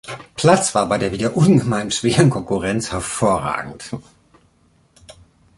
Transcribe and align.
Platz 0.35 0.73
war 0.73 0.87
bei 0.89 0.97
der 0.97 1.11
wieder 1.11 1.37
ungemein 1.37 1.91
schweren 1.91 2.31
Konkurrenz 2.31 2.91
hervorragend. 2.91 3.91